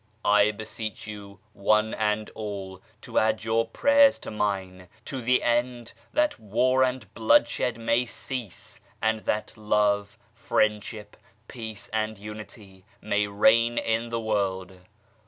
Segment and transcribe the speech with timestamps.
[0.25, 5.93] I beseech you, one and all, to add your prayers to mine to the end
[6.11, 11.17] that war and bloodshed may cease, and that Love, Friendship,
[11.47, 14.73] Peace and Unity may reign in the World.